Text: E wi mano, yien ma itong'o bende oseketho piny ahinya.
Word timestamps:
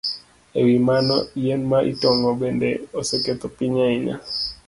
E 0.57 0.59
wi 0.67 0.75
mano, 0.87 1.15
yien 1.41 1.61
ma 1.71 1.79
itong'o 1.91 2.29
bende 2.41 2.69
oseketho 2.99 3.47
piny 3.57 3.75
ahinya. 3.85 4.15